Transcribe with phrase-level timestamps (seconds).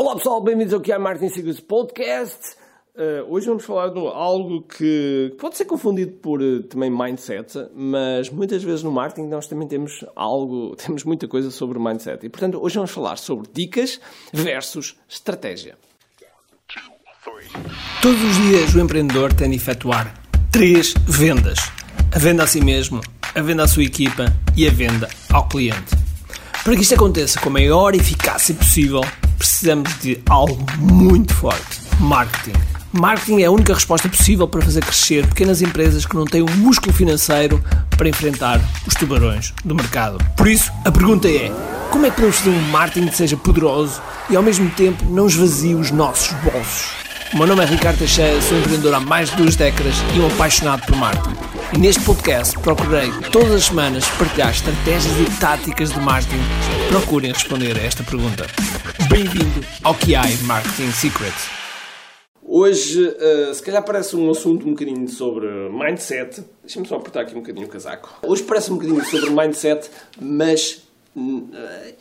[0.00, 2.56] Olá pessoal, bem-vindos ao que é Martin Secrets Podcast.
[2.96, 8.30] Uh, hoje vamos falar de algo que pode ser confundido por uh, também mindset, mas
[8.30, 12.24] muitas vezes no marketing nós também temos algo, temos muita coisa sobre mindset.
[12.24, 14.00] E portanto, hoje vamos falar sobre dicas
[14.32, 15.76] versus estratégia.
[18.00, 20.14] Todos os dias o empreendedor tem de efetuar
[20.50, 21.58] três vendas:
[22.10, 23.02] a venda a si mesmo,
[23.34, 25.94] a venda à sua equipa e a venda ao cliente.
[26.64, 29.02] Para que isto aconteça com a maior eficácia possível,
[29.40, 32.58] precisamos de algo muito forte: marketing.
[32.92, 36.50] Marketing é a única resposta possível para fazer crescer pequenas empresas que não têm o
[36.56, 37.62] músculo financeiro
[37.96, 40.22] para enfrentar os tubarões do mercado.
[40.36, 41.50] Por isso, a pergunta é:
[41.90, 45.26] como é que podemos fazer um marketing que seja poderoso e ao mesmo tempo não
[45.26, 46.99] esvazie os nossos bolsos?
[47.32, 50.26] O meu nome é Ricardo Teixeira, sou empreendedor há mais de duas décadas e um
[50.26, 51.36] apaixonado por marketing.
[51.72, 56.40] E neste podcast procurei todas as semanas partilhar estratégias e táticas de marketing.
[56.88, 58.46] Procurem responder a esta pergunta.
[59.08, 61.48] Bem-vindo ao QI Marketing Secrets.
[62.42, 66.42] Hoje, uh, se calhar parece um assunto um bocadinho sobre mindset.
[66.64, 68.12] Deixa-me só apertar aqui um bocadinho o casaco.
[68.26, 69.88] Hoje parece um bocadinho sobre mindset,
[70.20, 70.82] mas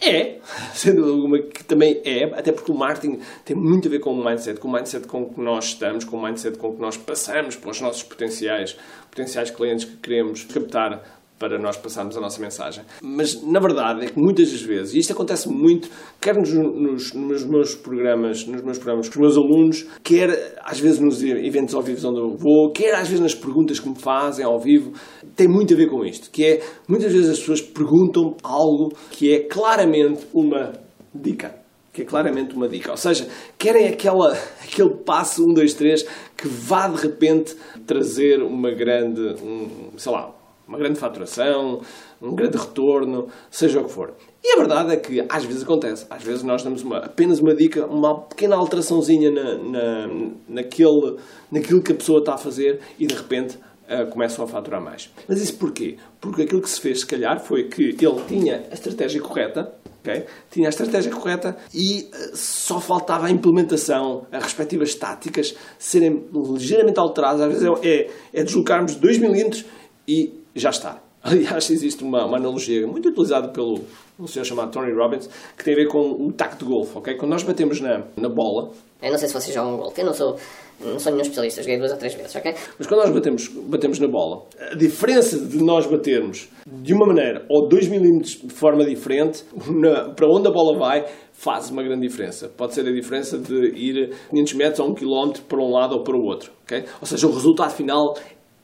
[0.00, 0.38] é,
[0.74, 4.24] sendo alguma que também é, até porque o marketing tem muito a ver com o
[4.24, 7.56] mindset, com o mindset com que nós estamos, com o mindset com que nós passamos
[7.56, 8.76] para os nossos potenciais,
[9.10, 12.84] potenciais clientes que queremos captar para nós passarmos a nossa mensagem.
[13.02, 15.88] Mas, na verdade, é que muitas das vezes, e isto acontece muito,
[16.20, 20.80] quer nos, nos, nos meus programas, nos meus programas com os meus alunos, quer às
[20.80, 23.98] vezes nos eventos ao vivo onde eu vou, quer às vezes nas perguntas que me
[23.98, 24.92] fazem ao vivo,
[25.36, 29.32] tem muito a ver com isto, que é, muitas vezes as pessoas perguntam algo que
[29.32, 30.72] é claramente uma
[31.14, 31.54] dica
[31.90, 32.92] que é claramente uma dica.
[32.92, 33.26] Ou seja,
[33.58, 36.02] querem aquela, aquele passo 1, 2, 3
[36.36, 40.32] que vá de repente trazer uma grande, um, sei lá,
[40.68, 41.80] uma grande faturação,
[42.20, 44.12] um grande retorno, seja o que for.
[44.44, 46.06] E a verdade é que às vezes acontece.
[46.10, 50.10] Às vezes nós damos uma, apenas uma dica, uma pequena alteraçãozinha na, na,
[50.46, 51.16] naquele,
[51.50, 55.10] naquilo que a pessoa está a fazer e de repente uh, começam a faturar mais.
[55.26, 55.96] Mas isso porquê?
[56.20, 60.26] Porque aquilo que se fez, se calhar, foi que ele tinha a estratégia correta, Okay?
[60.48, 67.00] Tinha a estratégia correta e uh, só faltava a implementação, as respectivas táticas serem ligeiramente
[67.00, 67.40] alteradas.
[67.40, 69.64] Às vezes é, é, é deslocarmos 2 milímetros
[70.06, 71.00] e já está.
[71.22, 73.80] Aliás, existe uma, uma, analogia muito utilizada pelo
[74.18, 77.16] um senhor chamado Tony Robbins que tem a ver com o taco de golfe, ok?
[77.16, 78.70] Quando nós batemos na, na bola...
[79.02, 80.36] Eu não sei se vocês jogam golfe, eu não sou,
[80.80, 82.54] não sou nenhum especialista, joguei duas ou três vezes, ok?
[82.78, 87.44] Mas quando nós batemos, batemos na bola, a diferença de nós batermos de uma maneira
[87.48, 92.06] ou 2 milímetros de forma diferente, na, para onde a bola vai, faz uma grande
[92.08, 92.48] diferença.
[92.48, 96.02] Pode ser a diferença de ir 500 metros ou 1 km para um lado ou
[96.02, 96.84] para o outro, ok?
[97.00, 98.14] Ou seja, o resultado final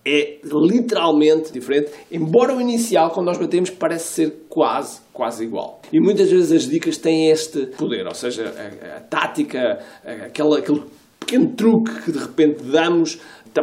[0.07, 5.81] é literalmente diferente, embora o inicial, quando nós batemos, parece ser quase, quase igual.
[5.93, 9.79] E muitas vezes as dicas têm este poder, ou seja, a, a tática,
[10.27, 10.83] aquela, aquele
[11.19, 13.19] pequeno truque que de repente damos,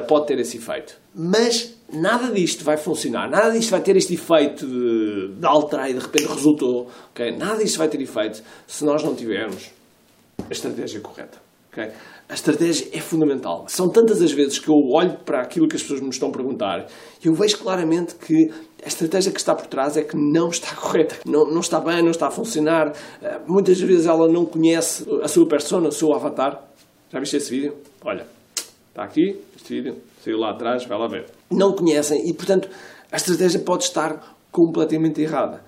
[0.08, 0.98] pode ter esse efeito.
[1.14, 5.94] Mas nada disto vai funcionar, nada disto vai ter este efeito de, de alterar e
[5.94, 6.90] de repente resultou.
[7.12, 7.36] Okay?
[7.36, 9.70] Nada disto vai ter efeito se nós não tivermos
[10.50, 11.51] a estratégia correta.
[11.72, 11.90] Okay?
[12.28, 13.66] A estratégia é fundamental.
[13.68, 16.32] São tantas as vezes que eu olho para aquilo que as pessoas me estão a
[16.32, 16.86] perguntar
[17.24, 18.52] e eu vejo claramente que
[18.84, 22.02] a estratégia que está por trás é que não está correta, não, não está bem,
[22.02, 22.94] não está a funcionar.
[23.22, 26.62] Eh, muitas vezes ela não conhece a sua persona, o seu avatar.
[27.10, 27.76] Já viste esse vídeo?
[28.04, 28.26] Olha,
[28.90, 31.26] está aqui, este vídeo, saiu lá atrás, vai lá ver.
[31.50, 32.70] Não conhecem e, portanto,
[33.12, 35.64] a estratégia pode estar completamente errada.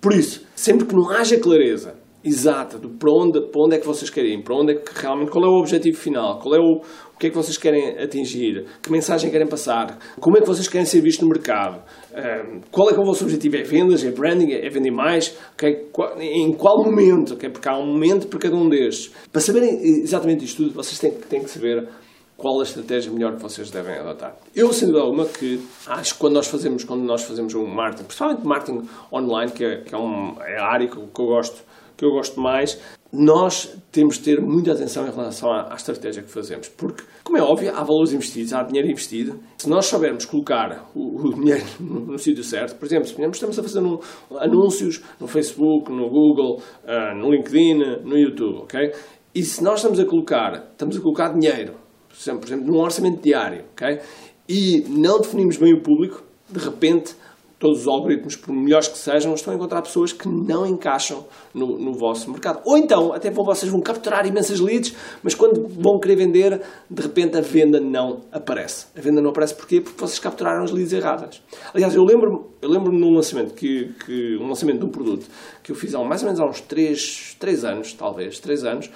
[0.00, 3.86] Por isso, sempre que não haja clareza exata do para onde, para onde é que
[3.86, 6.80] vocês querem para onde é que realmente, qual é o objetivo final, qual é o,
[7.14, 10.68] o que é que vocês querem atingir, que mensagem querem passar, como é que vocês
[10.68, 11.82] querem ser vistos no mercado,
[12.12, 15.36] um, qual é que é o vosso objetivo, é vendas, é branding, é vender mais,
[15.54, 15.86] okay?
[16.20, 17.48] em qual momento, okay?
[17.48, 19.12] porque há um momento para cada um destes.
[19.32, 21.88] Para saberem exatamente isto tudo, vocês têm, têm que saber
[22.36, 24.36] qual a estratégia melhor que vocês devem adotar.
[24.54, 28.04] Eu, sem dúvida alguma, que acho que quando nós fazemos, quando nós fazemos um marketing,
[28.04, 31.64] principalmente marketing online, que é, que é, um, é a área que que eu gosto
[31.96, 32.80] que eu gosto mais,
[33.12, 36.68] nós temos de ter muita atenção em relação à, à, estratégia que fazemos.
[36.68, 39.40] Porque, como é óbvio, há valores investidos, há dinheiro investido.
[39.58, 43.58] Se nós soubermos colocar o, o dinheiro no, no sítio certo, por exemplo, se estamos
[43.58, 43.98] a fazer um,
[44.38, 48.92] anúncios no Facebook, no Google, uh, no LinkedIn, no YouTube, ok?
[49.34, 51.74] E se nós estamos a colocar, estamos a colocar dinheiro,
[52.08, 54.00] por exemplo, por exemplo num orçamento diário, ok?
[54.48, 57.14] E não definimos bem o público, de repente
[57.58, 61.24] todos os algoritmos, por melhores que sejam, estão a encontrar pessoas que não encaixam
[61.54, 62.60] no, no vosso mercado.
[62.64, 66.60] Ou então, até vocês vão capturar imensas leads, mas quando vão querer vender,
[66.90, 68.86] de repente a venda não aparece.
[68.96, 69.80] A venda não aparece porquê?
[69.80, 71.42] Porque vocês capturaram as leads erradas.
[71.72, 75.26] Aliás, eu lembro-me eu lembro num lançamento, que, que, um lançamento de um produto
[75.62, 78.90] que eu fiz há mais ou menos há uns 3, 3 anos, talvez, 3 anos,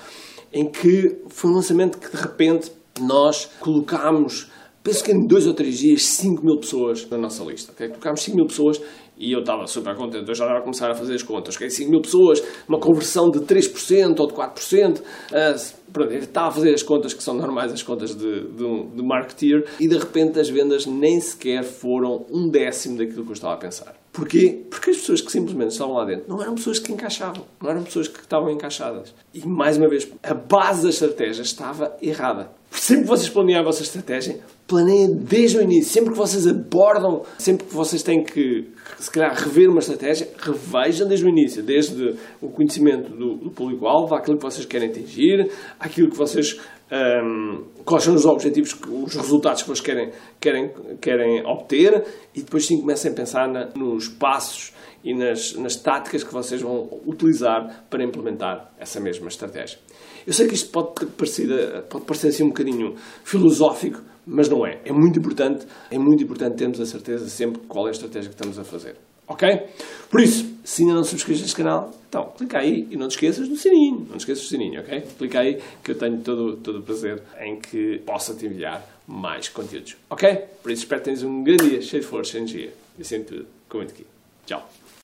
[0.53, 4.51] em que foi um lançamento que de repente nós colocámos
[4.83, 7.73] penso que em dois ou três dias, 5 mil pessoas na nossa lista.
[7.73, 7.89] Okay?
[7.89, 8.81] Colocámos 5 mil pessoas
[9.17, 10.29] e eu estava super contente.
[10.29, 11.55] Eu já estava a começar a fazer as contas.
[11.57, 11.69] Okay?
[11.69, 15.01] 5 mil pessoas, uma conversão de 3% ou de 4%.
[15.01, 18.87] Uh, pronto, eu estava a fazer as contas que são normais, as contas de, de,
[18.97, 23.35] de marketeer, e de repente as vendas nem sequer foram um décimo daquilo que eu
[23.35, 23.95] estava a pensar.
[24.13, 24.67] Porquê?
[24.69, 27.85] Porque as pessoas que simplesmente estavam lá dentro não eram pessoas que encaixavam, não eram
[27.85, 29.15] pessoas que estavam encaixadas.
[29.33, 32.51] E mais uma vez, a base da estratégia estava errada.
[32.71, 35.93] Sempre que vocês planeiem a vossa estratégia, planeiem desde o início.
[35.93, 38.69] Sempre que vocês abordam, sempre que vocês têm que,
[38.99, 41.63] se calhar, rever uma estratégia, revejam desde o início.
[41.63, 46.61] Desde o conhecimento do, do público-alvo, aquilo que vocês querem atingir, aquilo que vocês.
[46.93, 52.67] Um, quais são os objetivos, os resultados que vocês querem, querem, querem obter e depois
[52.67, 54.73] sim comecem a pensar na, nos passos
[55.05, 59.79] e nas, nas táticas que vocês vão utilizar para implementar essa mesma estratégia.
[60.27, 62.95] Eu sei que isto pode parecer, pode parecer assim um bocadinho
[63.25, 64.81] filosófico, mas não é.
[64.85, 68.35] É muito importante, é muito importante termos a certeza sempre qual é a estratégia que
[68.35, 68.97] estamos a fazer.
[69.27, 69.49] Ok?
[70.11, 73.49] Por isso, se ainda não subscreves este canal, então clica aí e não te esqueças
[73.49, 74.01] do sininho.
[74.11, 75.03] Não te esqueças do sininho, ok?
[75.19, 79.49] Clica aí que eu tenho todo, todo o prazer em que possa te enviar mais
[79.49, 79.97] conteúdos.
[80.11, 80.29] Ok?
[80.61, 82.73] Por isso espero que tenhas um grande dia cheio de força e energia.
[82.99, 84.05] E sempre tudo com muito aqui.
[84.47, 84.80] Tchau.